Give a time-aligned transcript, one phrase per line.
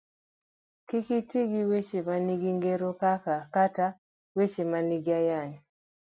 [0.87, 2.89] Kik iti gi weche manigi ngero
[3.55, 3.87] kata
[4.37, 5.53] weche manigi ayany.